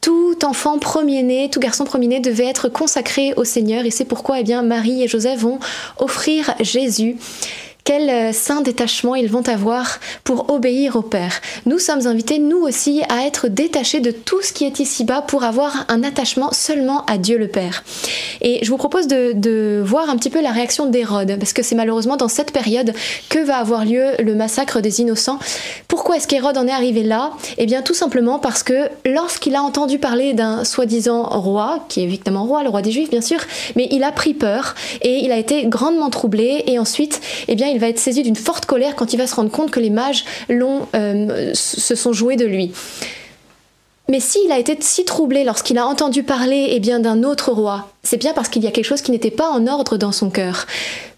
Tout 0.00 0.38
enfant 0.44 0.78
premier-né, 0.78 1.50
tout 1.50 1.58
garçon 1.58 1.84
premier-né 1.84 2.20
devait 2.20 2.46
être 2.46 2.68
consacré 2.68 3.34
au 3.36 3.42
Seigneur. 3.42 3.84
Et 3.84 3.90
c'est 3.90 4.04
pourquoi 4.04 4.38
eh 4.38 4.44
bien, 4.44 4.62
Marie 4.62 5.02
et 5.02 5.08
Joseph 5.08 5.40
vont 5.40 5.58
offrir 5.98 6.54
Jésus 6.60 7.16
quel 7.86 8.10
euh, 8.10 8.32
saint 8.32 8.62
détachement 8.62 9.14
ils 9.14 9.30
vont 9.30 9.48
avoir 9.48 10.00
pour 10.24 10.50
obéir 10.50 10.96
au 10.96 11.02
Père. 11.02 11.40
Nous 11.66 11.78
sommes 11.78 12.06
invités, 12.08 12.40
nous 12.40 12.58
aussi, 12.58 13.02
à 13.08 13.24
être 13.26 13.46
détachés 13.46 14.00
de 14.00 14.10
tout 14.10 14.42
ce 14.42 14.52
qui 14.52 14.64
est 14.64 14.80
ici-bas 14.80 15.22
pour 15.22 15.44
avoir 15.44 15.86
un 15.88 16.02
attachement 16.02 16.50
seulement 16.52 17.04
à 17.06 17.16
Dieu 17.16 17.38
le 17.38 17.46
Père. 17.46 17.84
Et 18.40 18.58
je 18.64 18.70
vous 18.70 18.76
propose 18.76 19.06
de, 19.06 19.82
voir 19.84 20.10
un 20.10 20.16
petit 20.16 20.30
peu 20.30 20.42
la 20.42 20.50
réaction 20.50 20.86
d'Hérode, 20.86 21.36
parce 21.38 21.52
que 21.52 21.62
c'est 21.62 21.76
malheureusement 21.76 22.16
dans 22.16 22.28
cette 22.28 22.52
période 22.52 22.92
que 23.28 23.38
va 23.38 23.58
avoir 23.58 23.84
lieu 23.84 24.10
le 24.18 24.34
massacre 24.34 24.80
des 24.80 25.00
innocents. 25.00 25.38
Pourquoi 25.86 26.16
est-ce 26.16 26.26
qu'Hérode 26.26 26.58
en 26.58 26.66
est 26.66 26.72
arrivé 26.72 27.04
là? 27.04 27.30
Eh 27.56 27.66
bien 27.66 27.82
tout 27.82 27.94
simplement 27.94 28.40
parce 28.40 28.64
que 28.64 28.88
lorsqu'il 29.04 29.54
a 29.54 29.62
entendu 29.62 29.98
parler 30.00 30.32
d'un 30.32 30.64
soi-disant 30.64 31.22
roi, 31.22 31.84
qui 31.88 32.00
est 32.00 32.04
évidemment 32.04 32.44
roi, 32.44 32.64
le 32.64 32.68
roi 32.68 32.82
des 32.82 32.90
Juifs 32.90 33.10
bien 33.10 33.20
sûr, 33.20 33.38
mais 33.76 33.86
il 33.92 34.02
a 34.02 34.10
pris 34.10 34.34
peur 34.34 34.74
et 35.02 35.24
il 35.24 35.30
a 35.30 35.38
été 35.38 35.66
grandement 35.66 36.10
troublé 36.10 36.64
et 36.66 36.80
ensuite, 36.80 37.20
eh 37.46 37.54
bien, 37.54 37.68
il 37.68 37.75
va 37.78 37.88
être 37.88 37.98
saisi 37.98 38.22
d'une 38.22 38.36
forte 38.36 38.66
colère 38.66 38.96
quand 38.96 39.12
il 39.12 39.16
va 39.16 39.26
se 39.26 39.34
rendre 39.34 39.50
compte 39.50 39.70
que 39.70 39.80
les 39.80 39.90
mages 39.90 40.24
euh, 40.50 41.50
se 41.54 41.94
sont 41.94 42.12
joués 42.12 42.36
de 42.36 42.46
lui. 42.46 42.72
Mais 44.08 44.20
s'il 44.20 44.52
a 44.52 44.58
été 44.58 44.76
si 44.80 45.04
troublé 45.04 45.42
lorsqu'il 45.42 45.78
a 45.78 45.86
entendu 45.86 46.22
parler 46.22 46.68
eh 46.70 46.80
bien, 46.80 47.00
d'un 47.00 47.24
autre 47.24 47.50
roi, 47.50 47.90
c'est 48.04 48.16
bien 48.16 48.32
parce 48.32 48.48
qu'il 48.48 48.62
y 48.62 48.68
a 48.68 48.70
quelque 48.70 48.84
chose 48.84 49.02
qui 49.02 49.10
n'était 49.10 49.30
pas 49.32 49.48
en 49.50 49.66
ordre 49.66 49.96
dans 49.96 50.12
son 50.12 50.30
cœur. 50.30 50.66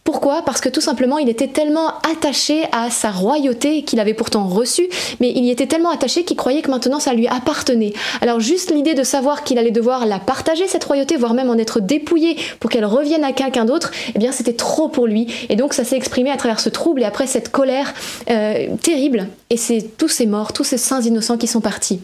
Pourquoi? 0.05 0.41
Parce 0.41 0.63
que 0.63 0.71
tout 0.71 0.81
simplement, 0.81 1.19
il 1.19 1.29
était 1.29 1.49
tellement 1.49 1.89
attaché 2.11 2.65
à 2.73 2.89
sa 2.89 3.11
royauté 3.11 3.83
qu'il 3.83 4.01
avait 4.01 4.15
pourtant 4.15 4.47
reçue, 4.47 4.89
mais 5.21 5.31
il 5.37 5.45
y 5.45 5.51
était 5.51 5.67
tellement 5.67 5.91
attaché 5.91 6.25
qu'il 6.25 6.39
croyait 6.39 6.63
que 6.63 6.71
maintenant 6.71 6.99
ça 6.99 7.13
lui 7.13 7.29
appartenait. 7.29 7.93
Alors 8.23 8.41
juste 8.41 8.71
l'idée 8.71 8.95
de 8.95 9.03
savoir 9.03 9.45
qu'il 9.45 9.59
allait 9.59 9.71
devoir 9.71 10.07
la 10.07 10.19
partager, 10.19 10.67
cette 10.67 10.85
royauté, 10.85 11.19
voire 11.19 11.35
même 11.35 11.51
en 11.51 11.59
être 11.59 11.81
dépouillé 11.81 12.39
pour 12.59 12.71
qu'elle 12.71 12.87
revienne 12.87 13.23
à 13.23 13.33
quelqu'un 13.33 13.67
d'autre, 13.67 13.91
eh 14.15 14.19
bien 14.19 14.33
c'était 14.33 14.55
trop 14.55 14.89
pour 14.89 15.07
lui. 15.07 15.27
Et 15.51 15.57
donc 15.57 15.75
ça 15.75 15.85
s'est 15.85 15.97
exprimé 15.97 16.31
à 16.31 16.39
travers 16.39 16.61
ce 16.61 16.71
trouble 16.71 17.03
et 17.03 17.05
après 17.05 17.27
cette 17.27 17.51
colère 17.51 17.93
euh, 18.31 18.69
terrible. 18.83 19.29
Et 19.51 19.59
c'est 19.59 19.91
tous 19.99 20.09
ces 20.09 20.25
morts, 20.25 20.55
tous 20.55 20.65
ces 20.65 20.79
saints 20.79 21.03
innocents 21.03 21.37
qui 21.37 21.49
sont 21.49 21.61
partis. 21.61 22.01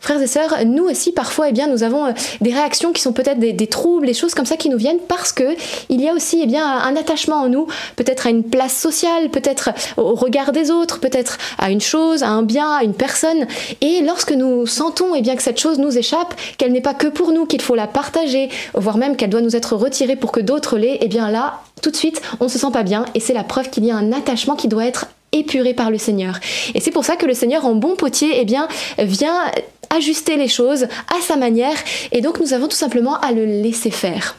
Frères 0.00 0.20
et 0.20 0.26
sœurs, 0.26 0.54
nous 0.64 0.84
aussi 0.84 1.12
parfois, 1.12 1.48
eh 1.48 1.52
bien, 1.52 1.66
nous 1.66 1.82
avons 1.82 2.06
euh, 2.06 2.12
des 2.40 2.52
réactions 2.52 2.92
qui 2.92 3.02
sont 3.02 3.12
peut-être 3.12 3.38
des, 3.38 3.66
troubles, 3.66 4.06
des 4.06 4.14
choses 4.14 4.34
comme 4.34 4.46
ça 4.46 4.56
qui 4.56 4.68
nous 4.68 4.78
viennent 4.78 5.00
parce 5.08 5.32
que 5.32 5.56
il 5.88 6.00
y 6.00 6.08
a 6.08 6.14
aussi 6.14 6.40
eh 6.42 6.46
bien, 6.46 6.64
un 6.66 6.96
attachement 6.96 7.36
en 7.36 7.48
nous, 7.48 7.66
peut-être 7.96 8.26
à 8.26 8.30
une 8.30 8.44
place 8.44 8.76
sociale, 8.76 9.30
peut-être 9.30 9.70
au 9.96 10.14
regard 10.14 10.52
des 10.52 10.70
autres, 10.70 11.00
peut-être 11.00 11.38
à 11.58 11.70
une 11.70 11.80
chose, 11.80 12.22
à 12.22 12.28
un 12.28 12.42
bien, 12.42 12.70
à 12.70 12.84
une 12.84 12.94
personne. 12.94 13.46
Et 13.80 14.02
lorsque 14.02 14.32
nous 14.32 14.66
sentons 14.66 15.14
eh 15.14 15.20
bien, 15.20 15.36
que 15.36 15.42
cette 15.42 15.60
chose 15.60 15.78
nous 15.78 15.96
échappe, 15.98 16.34
qu'elle 16.58 16.72
n'est 16.72 16.80
pas 16.80 16.94
que 16.94 17.08
pour 17.08 17.32
nous, 17.32 17.46
qu'il 17.46 17.60
faut 17.60 17.74
la 17.74 17.86
partager, 17.86 18.48
voire 18.74 18.98
même 18.98 19.16
qu'elle 19.16 19.30
doit 19.30 19.40
nous 19.40 19.56
être 19.56 19.74
retirée 19.74 20.16
pour 20.16 20.32
que 20.32 20.40
d'autres 20.40 20.78
l'aient, 20.78 20.98
eh 21.00 21.08
bien 21.08 21.30
là, 21.30 21.60
tout 21.82 21.90
de 21.90 21.96
suite, 21.96 22.20
on 22.40 22.48
se 22.48 22.58
sent 22.58 22.70
pas 22.72 22.82
bien 22.82 23.04
et 23.14 23.20
c'est 23.20 23.34
la 23.34 23.44
preuve 23.44 23.70
qu'il 23.70 23.84
y 23.84 23.90
a 23.90 23.96
un 23.96 24.12
attachement 24.12 24.56
qui 24.56 24.68
doit 24.68 24.86
être 24.86 25.06
épuré 25.32 25.74
par 25.74 25.90
le 25.90 25.98
Seigneur. 25.98 26.38
Et 26.74 26.80
c'est 26.80 26.90
pour 26.90 27.04
ça 27.04 27.16
que 27.16 27.26
le 27.26 27.34
Seigneur, 27.34 27.66
en 27.66 27.74
bon 27.74 27.96
potier, 27.96 28.30
eh 28.40 28.44
bien, 28.44 28.68
vient 28.98 29.50
ajuster 29.90 30.36
les 30.36 30.48
choses 30.48 30.84
à 30.84 31.20
sa 31.20 31.36
manière, 31.36 31.76
et 32.12 32.20
donc 32.20 32.40
nous 32.40 32.52
avons 32.52 32.68
tout 32.68 32.76
simplement 32.76 33.18
à 33.20 33.32
le 33.32 33.44
laisser 33.44 33.90
faire. 33.90 34.36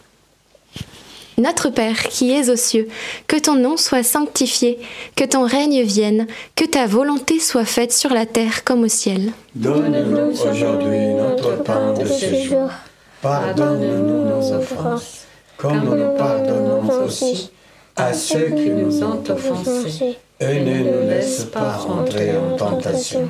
Notre 1.40 1.70
Père 1.70 2.04
qui 2.04 2.32
es 2.32 2.50
aux 2.50 2.58
cieux, 2.58 2.90
que 3.28 3.38
ton 3.38 3.56
nom 3.56 3.78
soit 3.78 4.04
sanctifié, 4.04 4.78
que 5.16 5.24
ton 5.24 5.46
règne 5.46 5.84
vienne, 5.84 6.28
que 6.56 6.66
ta 6.66 6.86
volonté 6.86 7.40
soit 7.40 7.64
faite 7.64 7.94
sur 7.94 8.10
la 8.10 8.26
terre 8.26 8.66
comme 8.66 8.84
au 8.84 8.90
ciel. 8.90 9.32
Donne-nous 9.56 10.32
aujourd'hui 10.32 11.14
notre 11.14 11.64
pain 11.64 11.94
de 11.94 12.06
ce 12.06 12.44
jour. 12.44 12.70
Pardonne-nous 13.22 14.26
nos 14.26 14.52
offenses, 14.54 15.26
comme 15.58 15.86
nous 15.86 16.18
pardonnons 16.18 17.06
aussi 17.06 17.52
à 17.96 18.14
ceux 18.14 18.50
qui 18.50 18.70
nous 18.70 19.02
ont 19.02 19.24
offensés. 19.30 20.18
Et 20.42 20.60
ne 20.60 20.78
nous 20.80 21.10
laisse 21.10 21.46
pas 21.46 21.86
entrer 21.88 22.32
en 22.38 22.56
tentation 22.58 23.30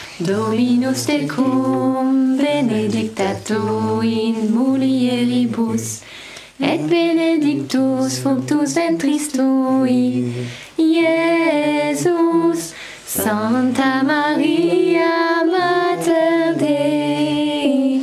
Dominus 0.25 1.05
tecum, 1.05 2.37
benedicta 2.37 3.35
tu 3.43 4.01
in 4.01 4.53
mulieribus, 4.53 6.01
et 6.59 6.81
benedictus 6.87 8.19
fructus 8.19 8.73
ventris 8.73 9.31
tui, 9.31 10.33
Iesus. 10.77 12.73
Santa 13.13 14.03
Maria, 14.03 15.43
Mater 15.43 16.55
Dei, 16.55 18.01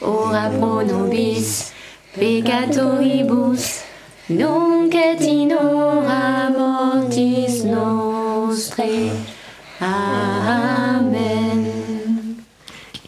ora 0.00 0.50
pro 0.58 0.82
nobis 0.82 1.72
peccatoribus, 2.16 3.84
nunc 4.28 4.94
et 4.94 5.20
in 5.20 5.52
hora 5.52 6.50
mortis 6.50 7.62
nostrae. 7.62 7.99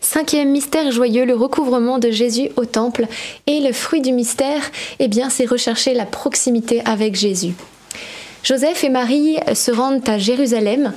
Cinquième 0.00 0.50
mystère 0.50 0.90
joyeux, 0.90 1.24
le 1.24 1.34
recouvrement 1.34 1.98
de 1.98 2.10
Jésus 2.10 2.50
au 2.56 2.64
temple. 2.64 3.06
Et 3.46 3.60
le 3.60 3.72
fruit 3.72 4.00
du 4.00 4.12
mystère, 4.12 4.62
eh 4.98 5.08
bien, 5.08 5.30
c'est 5.30 5.46
rechercher 5.46 5.94
la 5.94 6.06
proximité 6.06 6.82
avec 6.84 7.14
Jésus. 7.14 7.54
Joseph 8.42 8.82
et 8.82 8.88
Marie 8.88 9.36
se 9.54 9.70
rendent 9.70 10.08
à 10.08 10.18
Jérusalem 10.18 10.92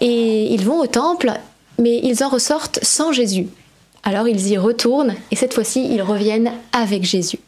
et 0.00 0.52
ils 0.52 0.64
vont 0.64 0.80
au 0.80 0.86
temple, 0.86 1.32
mais 1.78 2.00
ils 2.02 2.22
en 2.22 2.28
ressortent 2.28 2.78
sans 2.82 3.10
Jésus. 3.10 3.48
Alors 4.04 4.28
ils 4.28 4.48
y 4.48 4.58
retournent 4.58 5.14
et 5.30 5.36
cette 5.36 5.54
fois-ci, 5.54 5.88
ils 5.90 6.02
reviennent 6.02 6.52
avec 6.72 7.04
Jésus. 7.04 7.38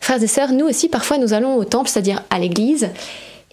Frères 0.00 0.22
et 0.22 0.26
sœurs, 0.26 0.52
nous 0.52 0.66
aussi, 0.66 0.88
parfois, 0.88 1.18
nous 1.18 1.32
allons 1.32 1.56
au 1.56 1.64
temple, 1.64 1.88
c'est-à-dire 1.88 2.22
à 2.30 2.38
l'église, 2.38 2.88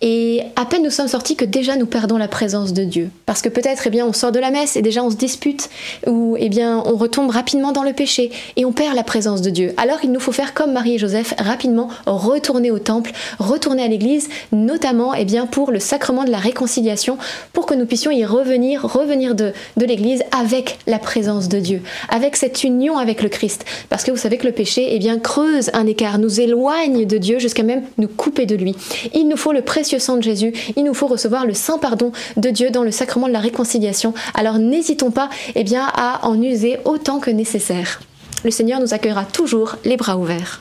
et 0.01 0.41
à 0.55 0.65
peine 0.65 0.83
nous 0.83 0.89
sommes 0.89 1.07
sortis 1.07 1.35
que 1.35 1.45
déjà 1.45 1.75
nous 1.75 1.85
perdons 1.85 2.17
la 2.17 2.27
présence 2.27 2.73
de 2.73 2.83
Dieu. 2.83 3.09
Parce 3.25 3.41
que 3.41 3.49
peut-être, 3.49 3.88
eh 3.88 3.89
bien, 3.89 4.05
on 4.05 4.13
sort 4.13 4.31
de 4.31 4.39
la 4.39 4.51
messe 4.51 4.75
et 4.75 4.81
déjà 4.81 5.03
on 5.03 5.09
se 5.09 5.15
dispute, 5.15 5.69
ou 6.07 6.38
eh 6.39 6.49
bien, 6.49 6.81
on 6.85 6.95
retombe 6.95 7.29
rapidement 7.29 7.71
dans 7.71 7.83
le 7.83 7.93
péché 7.93 8.31
et 8.55 8.65
on 8.65 8.71
perd 8.71 8.95
la 8.95 9.03
présence 9.03 9.41
de 9.41 9.49
Dieu. 9.49 9.73
Alors 9.77 9.99
il 10.03 10.12
nous 10.12 10.19
faut 10.19 10.31
faire 10.31 10.53
comme 10.53 10.71
Marie 10.71 10.95
et 10.95 10.97
Joseph, 10.97 11.33
rapidement 11.38 11.89
retourner 12.05 12.71
au 12.71 12.79
temple, 12.79 13.12
retourner 13.39 13.83
à 13.83 13.88
l'église, 13.88 14.29
notamment, 14.51 15.13
eh 15.13 15.25
bien, 15.25 15.45
pour 15.45 15.71
le 15.71 15.79
sacrement 15.79 16.23
de 16.23 16.31
la 16.31 16.38
réconciliation, 16.38 17.17
pour 17.53 17.65
que 17.65 17.73
nous 17.73 17.85
puissions 17.85 18.12
y 18.12 18.25
revenir, 18.25 18.83
revenir 18.83 19.35
de, 19.35 19.53
de 19.77 19.85
l'église 19.85 20.23
avec 20.38 20.77
la 20.88 20.99
présence 20.99 21.49
de 21.49 21.59
Dieu, 21.59 21.81
avec 22.09 22.35
cette 22.35 22.63
union 22.63 22.97
avec 22.97 23.21
le 23.21 23.29
Christ. 23.29 23.65
Parce 23.89 24.03
que 24.03 24.12
vous 24.12 24.17
savez 24.17 24.38
que 24.38 24.45
le 24.45 24.53
péché, 24.53 24.89
eh 24.91 24.99
bien, 24.99 25.19
creuse 25.19 25.69
un 25.73 25.88
écart, 25.88 26.19
nous 26.19 26.39
éloigne 26.39 27.05
de 27.05 27.17
Dieu 27.17 27.39
jusqu'à 27.39 27.63
même 27.63 27.83
nous 27.97 28.07
couper 28.07 28.45
de 28.45 28.55
lui. 28.55 28.75
Il 29.13 29.27
nous 29.27 29.38
faut 29.38 29.51
le 29.51 29.62
précieux 29.62 29.88
sang 29.97 30.17
de 30.17 30.23
Jésus, 30.23 30.54
il 30.75 30.84
nous 30.84 30.93
faut 30.93 31.08
recevoir 31.08 31.45
le 31.45 31.54
saint 31.54 31.80
pardon 31.80 32.12
de 32.38 32.49
Dieu 32.49 32.69
dans 32.69 32.84
le 32.84 32.91
sacrement 32.91 33.28
de 33.28 33.34
la 33.34 33.39
réconciliation. 33.39 34.13
Alors 34.36 34.60
n'hésitons 34.60 35.12
pas 35.12 35.30
eh 35.56 35.63
bien, 35.63 35.88
à 35.95 36.28
en 36.28 36.39
user 36.41 36.78
autant 36.86 37.19
que 37.19 37.32
nécessaire. 37.32 38.02
Le 38.43 38.52
Seigneur 38.52 38.80
nous 38.80 38.93
accueillera 38.93 39.25
toujours 39.25 39.75
les 39.84 39.97
bras 39.97 40.17
ouverts. 40.17 40.60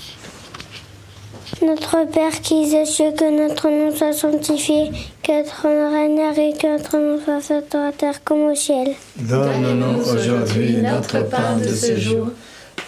Notre 1.63 2.07
Père 2.07 2.41
qui 2.41 2.73
es 2.73 2.83
aux 2.83 2.85
cieux, 2.85 3.13
que 3.17 3.37
notre 3.37 3.69
nom 3.69 3.95
soit 3.95 4.13
sanctifié, 4.13 4.91
que 5.23 5.43
ton 5.63 5.93
règne 5.93 6.21
arrive, 6.21 6.57
que 6.57 6.67
notre 6.79 6.99
nom 6.99 7.19
soit 7.25 7.41
fait 7.41 7.71
sur 7.71 7.81
la 7.81 7.93
terre 7.93 8.23
comme 8.23 8.43
au 8.43 8.55
ciel. 8.55 8.95
Donne-nous 9.17 10.09
aujourd'hui 10.13 10.77
notre 10.77 11.29
pain 11.29 11.57
de 11.57 11.69
ce 11.69 11.97
jour. 11.97 12.29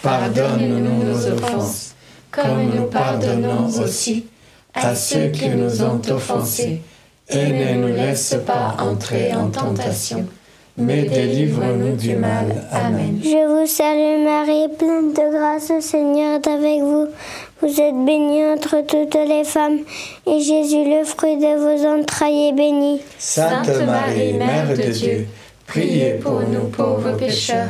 Pardonne-nous 0.01 0.79
nos 0.79 1.27
offenses, 1.27 1.95
comme 2.31 2.71
nous 2.73 2.85
pardonnons 2.85 3.67
aussi 3.83 4.25
à 4.73 4.95
ceux 4.95 5.27
qui 5.27 5.49
nous 5.49 5.83
ont 5.83 6.01
offensés. 6.09 6.81
Et 7.33 7.47
ne 7.47 7.87
nous 7.87 7.95
laisse 7.95 8.35
pas 8.45 8.75
entrer 8.77 9.33
en 9.33 9.47
tentation, 9.47 10.25
mais 10.77 11.03
délivre-nous 11.03 11.95
du 11.95 12.17
mal. 12.17 12.67
Amen. 12.71 13.21
Je 13.23 13.47
vous 13.47 13.65
salue 13.67 14.25
Marie, 14.25 14.67
pleine 14.77 15.13
de 15.13 15.37
grâce, 15.37 15.69
le 15.69 15.79
Seigneur 15.79 16.41
est 16.41 16.47
avec 16.47 16.81
vous. 16.81 17.07
Vous 17.61 17.79
êtes 17.79 18.05
bénie 18.05 18.43
entre 18.43 18.85
toutes 18.85 19.15
les 19.15 19.45
femmes, 19.45 19.79
et 20.27 20.41
Jésus, 20.41 20.83
le 20.83 21.05
fruit 21.05 21.37
de 21.37 21.57
vos 21.57 21.85
entrailles, 21.87 22.49
est 22.49 22.53
béni. 22.53 22.99
Sainte 23.17 23.69
Marie, 23.85 24.33
Mère 24.33 24.75
de 24.75 24.91
Dieu, 24.91 25.27
priez 25.67 26.15
pour 26.15 26.41
nous 26.41 26.67
pauvres 26.67 27.15
pécheurs, 27.15 27.69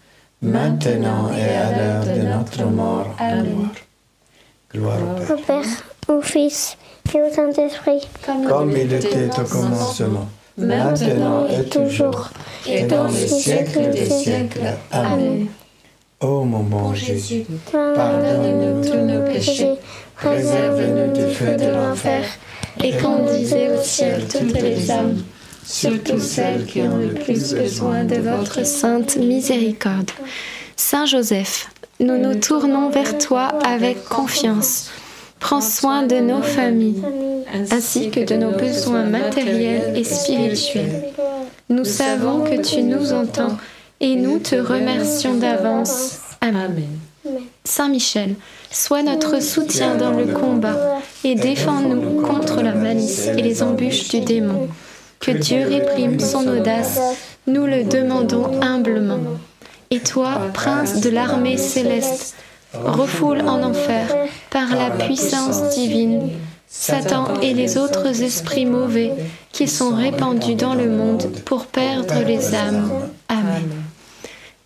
maintenant 0.41 1.29
et 1.33 1.55
à 1.55 1.77
l'heure 1.77 2.05
de 2.05 2.21
notre 2.21 2.65
mort. 2.65 3.15
Amen. 3.19 3.69
Gloire 4.73 4.97
au 5.01 5.15
Père. 5.19 5.31
Au 5.31 5.37
Père, 5.37 5.65
au 6.07 6.21
Fils 6.21 6.77
et 7.13 7.21
au 7.21 7.29
Saint-Esprit. 7.29 8.07
Comme 8.47 8.71
il 8.71 8.93
était 8.93 9.29
au 9.39 9.43
commencement, 9.43 10.27
maintenant 10.57 11.47
et 11.47 11.63
toujours, 11.65 12.29
et 12.67 12.83
dans 12.83 13.07
les 13.07 13.27
siècles 13.27 13.91
des 13.91 14.09
siècles. 14.09 14.61
Amen. 14.91 15.47
Ô 16.21 16.43
mon 16.43 16.59
bon 16.59 16.93
Jésus, 16.93 17.45
pardonne-nous 17.71 18.87
tous 18.87 18.97
nos 18.97 19.25
péchés, 19.25 19.73
préserve-nous 20.15 21.13
du 21.13 21.33
feu 21.33 21.55
de 21.55 21.69
l'enfer, 21.71 22.23
et 22.83 22.91
conduisez 22.97 23.69
au 23.69 23.81
ciel 23.81 24.27
toutes 24.27 24.53
les 24.61 24.91
âmes, 24.91 25.23
surtout 25.65 26.19
celles 26.19 26.65
qui 26.65 26.81
ont 26.81 26.97
le 26.97 27.13
plus 27.13 27.53
besoin 27.53 28.03
de 28.03 28.15
votre 28.15 28.65
sainte 28.65 29.17
miséricorde. 29.17 30.11
Saint 30.75 31.05
Joseph, 31.05 31.69
nous 31.99 32.17
nous 32.17 32.35
tournons 32.35 32.89
vers 32.89 33.17
toi 33.17 33.49
avec 33.65 34.03
confiance. 34.05 34.89
Prends 35.39 35.61
soin 35.61 36.03
de 36.03 36.17
nos 36.17 36.41
familles, 36.41 37.03
ainsi 37.71 38.09
que 38.11 38.19
de 38.19 38.35
nos 38.35 38.51
besoins 38.51 39.05
matériels 39.05 39.97
et 39.97 40.03
spirituels. 40.03 41.05
Nous 41.69 41.85
savons 41.85 42.43
que 42.43 42.61
tu 42.61 42.83
nous 42.83 43.13
entends 43.13 43.57
et 43.99 44.15
nous 44.15 44.39
te 44.39 44.55
remercions 44.55 45.35
d'avance. 45.35 46.19
Amen. 46.41 46.87
Saint 47.63 47.89
Michel, 47.89 48.35
sois 48.71 49.03
notre 49.03 49.41
soutien 49.41 49.95
dans 49.95 50.11
le 50.11 50.25
combat 50.25 50.99
et 51.23 51.35
défends-nous 51.35 52.21
contre 52.21 52.61
la 52.61 52.73
malice 52.73 53.27
et 53.27 53.41
les 53.41 53.61
embûches 53.61 54.09
du 54.09 54.21
démon. 54.21 54.67
Que 55.21 55.31
Dieu 55.31 55.67
réprime 55.67 56.19
son 56.19 56.47
audace, 56.47 56.99
nous 57.45 57.67
le 57.67 57.83
demandons 57.83 58.59
humblement. 58.61 59.19
Et 59.91 59.99
toi, 59.99 60.49
prince 60.53 61.01
de 61.01 61.09
l'armée 61.09 61.57
céleste, 61.57 62.35
refoule 62.73 63.41
en 63.41 63.61
enfer, 63.61 64.07
par 64.49 64.75
la 64.75 64.89
puissance 64.89 65.75
divine, 65.75 66.31
Satan 66.67 67.39
et 67.41 67.53
les 67.53 67.77
autres 67.77 68.23
esprits 68.23 68.65
mauvais 68.65 69.11
qui 69.51 69.67
sont 69.67 69.93
répandus 69.93 70.55
dans 70.55 70.73
le 70.73 70.89
monde 70.89 71.29
pour 71.45 71.65
perdre 71.65 72.23
les 72.25 72.55
âmes. 72.55 72.89
Amen. 73.27 73.69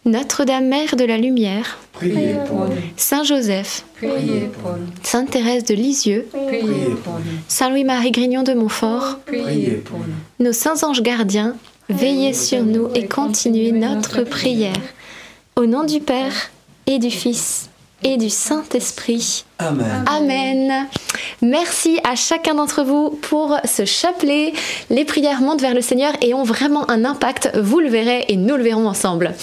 Notre-Dame 0.06 0.68
Mère 0.68 0.96
de 0.96 1.04
la 1.04 1.18
Lumière, 1.18 1.80
priez 1.96 2.36
pour 2.48 2.66
nous, 2.66 2.76
Saint 2.98 3.24
Joseph, 3.24 3.86
Priez 3.96 4.50
pour 4.62 4.72
nous, 4.72 4.88
Sainte 5.04 5.32
Thérèse 5.32 5.64
de 5.64 5.74
Lisieux, 5.74 6.28
priez 6.32 6.96
pour 7.04 7.14
nous, 7.14 7.40
Saint 7.48 7.70
Louis-Marie 7.70 8.12
Grignon 8.12 8.44
de 8.44 8.54
Montfort, 8.54 9.20
priez 9.26 9.72
pour 9.84 10.00
nous. 10.00 10.46
nos 10.46 10.54
saints 10.54 10.84
anges 10.84 11.02
gardiens, 11.02 11.56
veillez 11.90 12.34
sur 12.34 12.64
nous 12.64 12.90
et 12.94 13.08
continuez 13.08 13.72
notre 13.72 14.24
prière. 14.24 14.74
Au 15.56 15.66
nom 15.66 15.84
du 15.84 16.00
Père 16.00 16.52
et 16.88 17.00
du 17.00 17.10
Fils 17.10 17.70
et 18.04 18.18
du 18.18 18.30
Saint-Esprit. 18.30 19.46
Amen. 19.58 20.88
Merci 21.42 22.00
à 22.04 22.16
chacun 22.16 22.56
d'entre 22.56 22.84
vous 22.84 23.10
pour 23.10 23.58
ce 23.64 23.86
chapelet. 23.86 24.54
Les 24.90 25.06
prières 25.06 25.42
montent 25.42 25.62
vers 25.62 25.74
le 25.74 25.82
Seigneur 25.82 26.14
et 26.22 26.34
ont 26.34 26.44
vraiment 26.44 26.90
un 26.90 27.06
impact. 27.06 27.52
Vous 27.56 27.80
le 27.80 27.88
verrez 27.88 28.26
et 28.28 28.36
nous 28.36 28.58
le 28.58 28.64
verrons 28.64 28.88
ensemble. 28.88 29.34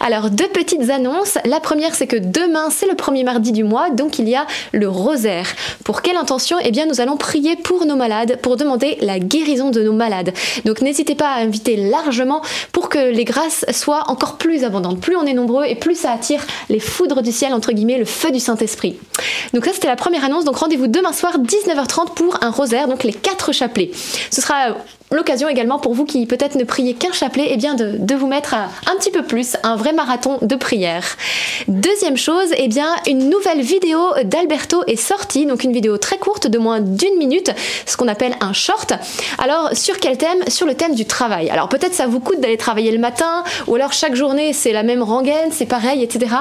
Alors, 0.00 0.28
deux 0.28 0.48
petites 0.48 0.90
annonces. 0.90 1.38
La 1.46 1.60
première, 1.60 1.94
c'est 1.94 2.06
que 2.06 2.16
demain, 2.16 2.68
c'est 2.70 2.86
le 2.86 2.94
premier 2.94 3.24
mardi 3.24 3.52
du 3.52 3.64
mois, 3.64 3.90
donc 3.90 4.18
il 4.18 4.28
y 4.28 4.34
a 4.34 4.46
le 4.72 4.88
rosaire. 4.88 5.46
Pour 5.84 6.02
quelle 6.02 6.16
intention? 6.16 6.58
Eh 6.62 6.70
bien, 6.70 6.86
nous 6.86 7.00
allons 7.00 7.16
prier 7.16 7.56
pour 7.56 7.86
nos 7.86 7.96
malades, 7.96 8.38
pour 8.42 8.56
demander 8.56 8.98
la 9.00 9.18
guérison 9.18 9.70
de 9.70 9.82
nos 9.82 9.92
malades. 9.94 10.32
Donc, 10.66 10.82
n'hésitez 10.82 11.14
pas 11.14 11.28
à 11.28 11.40
inviter 11.40 11.76
largement 11.76 12.42
pour 12.72 12.90
que 12.90 12.98
les 12.98 13.24
grâces 13.24 13.64
soient 13.72 14.04
encore 14.08 14.36
plus 14.36 14.64
abondantes. 14.64 15.00
Plus 15.00 15.16
on 15.16 15.24
est 15.24 15.34
nombreux 15.34 15.64
et 15.64 15.76
plus 15.76 15.94
ça 15.94 16.12
attire 16.12 16.44
les 16.68 16.80
foudres 16.80 17.22
du 17.22 17.32
ciel, 17.32 17.54
entre 17.54 17.72
guillemets, 17.72 17.98
le 17.98 18.04
feu 18.04 18.30
du 18.30 18.40
Saint-Esprit. 18.40 18.96
Donc 19.54 19.61
ça, 19.64 19.72
c'était 19.72 19.88
la 19.88 19.96
première 19.96 20.24
annonce. 20.24 20.44
Donc 20.44 20.56
rendez-vous 20.56 20.86
demain 20.86 21.12
soir, 21.12 21.38
19h30 21.38 22.14
pour 22.14 22.42
un 22.42 22.50
rosaire, 22.50 22.88
donc 22.88 23.04
les 23.04 23.12
quatre 23.12 23.52
chapelets. 23.52 23.90
Ce 24.30 24.40
sera 24.40 24.76
l'occasion 25.14 25.48
également 25.48 25.78
pour 25.78 25.94
vous 25.94 26.04
qui 26.04 26.26
peut-être 26.26 26.54
ne 26.54 26.64
priez 26.64 26.94
qu'un 26.94 27.12
chapelet, 27.12 27.48
eh 27.50 27.56
bien 27.56 27.74
de, 27.74 27.96
de 27.98 28.14
vous 28.14 28.26
mettre 28.26 28.54
un 28.54 28.96
petit 28.96 29.10
peu 29.10 29.22
plus, 29.22 29.56
un 29.62 29.76
vrai 29.76 29.92
marathon 29.92 30.38
de 30.40 30.56
prière. 30.56 31.04
Deuxième 31.68 32.16
chose, 32.16 32.48
eh 32.56 32.68
bien 32.68 32.88
une 33.06 33.28
nouvelle 33.28 33.60
vidéo 33.60 33.98
d'Alberto 34.24 34.82
est 34.86 34.96
sortie, 34.96 35.46
donc 35.46 35.64
une 35.64 35.72
vidéo 35.72 35.98
très 35.98 36.18
courte 36.18 36.46
de 36.46 36.58
moins 36.58 36.80
d'une 36.80 37.16
minute, 37.18 37.50
ce 37.86 37.96
qu'on 37.96 38.08
appelle 38.08 38.34
un 38.40 38.52
short. 38.52 38.94
Alors 39.38 39.70
sur 39.74 39.98
quel 39.98 40.16
thème? 40.16 40.38
Sur 40.48 40.66
le 40.66 40.74
thème 40.74 40.94
du 40.94 41.04
travail. 41.04 41.50
Alors 41.50 41.68
peut-être 41.68 41.94
ça 41.94 42.06
vous 42.06 42.20
coûte 42.20 42.40
d'aller 42.40 42.56
travailler 42.56 42.90
le 42.90 42.98
matin, 42.98 43.44
ou 43.66 43.74
alors 43.74 43.92
chaque 43.92 44.14
journée 44.14 44.52
c'est 44.52 44.72
la 44.72 44.82
même 44.82 45.02
rengaine, 45.02 45.50
c'est 45.50 45.66
pareil, 45.66 46.02
etc. 46.02 46.34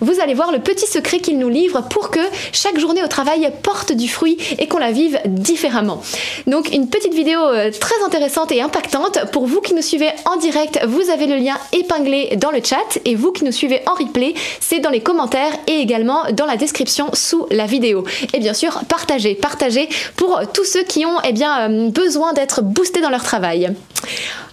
Vous 0.00 0.20
allez 0.20 0.34
voir 0.34 0.52
le 0.52 0.58
petit 0.58 0.86
secret 0.86 1.20
qu'il 1.20 1.38
nous 1.38 1.48
livre 1.48 1.82
pour 1.88 2.10
que 2.10 2.20
chaque 2.52 2.78
journée 2.78 3.02
au 3.02 3.08
travail 3.08 3.50
porte 3.62 3.92
du 3.92 4.08
fruit 4.08 4.36
et 4.58 4.68
qu'on 4.68 4.78
la 4.78 4.92
vive 4.92 5.18
différemment. 5.24 6.02
Donc 6.46 6.74
une 6.74 6.88
petite 6.88 7.14
vidéo 7.14 7.40
euh, 7.40 7.70
très 7.70 7.94
intéressante 8.04 8.17
et 8.50 8.60
impactante. 8.60 9.30
Pour 9.32 9.46
vous 9.46 9.60
qui 9.60 9.74
nous 9.74 9.82
suivez 9.82 10.10
en 10.24 10.36
direct, 10.36 10.80
vous 10.86 11.10
avez 11.10 11.26
le 11.26 11.36
lien 11.36 11.56
épinglé 11.72 12.36
dans 12.36 12.50
le 12.50 12.60
chat 12.62 12.98
et 13.04 13.14
vous 13.14 13.32
qui 13.32 13.44
nous 13.44 13.52
suivez 13.52 13.82
en 13.86 13.94
replay, 13.94 14.34
c'est 14.60 14.80
dans 14.80 14.90
les 14.90 15.00
commentaires 15.00 15.52
et 15.66 15.80
également 15.80 16.24
dans 16.32 16.46
la 16.46 16.56
description 16.56 17.10
sous 17.12 17.46
la 17.50 17.66
vidéo. 17.66 18.04
Et 18.34 18.40
bien 18.40 18.54
sûr, 18.54 18.80
partagez, 18.88 19.34
partagez 19.34 19.88
pour 20.16 20.40
tous 20.52 20.64
ceux 20.64 20.82
qui 20.82 21.06
ont 21.06 21.18
eh 21.24 21.32
bien, 21.32 21.70
euh, 21.70 21.90
besoin 21.90 22.32
d'être 22.32 22.62
boostés 22.62 23.00
dans 23.00 23.10
leur 23.10 23.22
travail. 23.22 23.72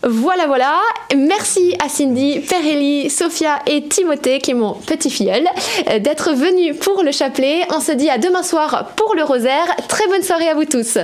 Voilà, 0.04 0.46
voilà. 0.48 0.80
Merci 1.16 1.76
à 1.84 1.90
Cindy, 1.90 2.40
Perelli, 2.40 3.10
Sophia 3.10 3.60
et 3.66 3.88
Timothée, 3.88 4.40
qui 4.40 4.52
est 4.52 4.56
mon 4.56 4.74
petit 4.74 5.10
filleul, 5.10 5.48
euh, 5.90 6.00
d'être 6.00 6.34
venus 6.34 6.78
pour 6.80 7.04
le 7.04 7.12
chapelet. 7.12 7.62
On 7.72 7.80
se 7.80 7.92
dit 7.92 8.10
à 8.10 8.18
demain 8.18 8.44
soir 8.44 8.92
pour 8.96 9.16
le 9.16 9.24
rosaire. 9.24 9.66
Très 9.88 10.08
bonne 10.08 10.24
soirée 10.24 10.50
à 10.50 10.54
vous 10.54 10.66
tous. 10.66 10.98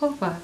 Au 0.00 0.06
revoir. 0.06 0.34